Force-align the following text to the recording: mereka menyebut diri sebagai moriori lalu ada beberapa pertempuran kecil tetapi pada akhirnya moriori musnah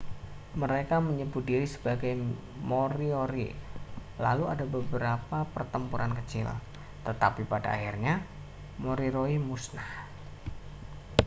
mereka 0.61 0.95
menyebut 1.07 1.43
diri 1.49 1.67
sebagai 1.75 2.13
moriori 2.71 3.49
lalu 4.25 4.43
ada 4.53 4.65
beberapa 4.75 5.37
pertempuran 5.53 6.11
kecil 6.25 6.47
tetapi 7.07 7.41
pada 7.53 7.69
akhirnya 7.77 8.15
moriori 8.85 9.37
musnah 9.49 9.91